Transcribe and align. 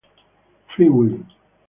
Free 0.73 0.89
Will 0.89 1.13